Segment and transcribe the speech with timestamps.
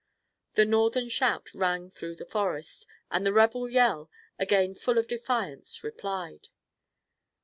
[0.55, 5.83] The Northern shout rang through the forest, and the rebel yell, again full of defiance,
[5.83, 6.47] replied.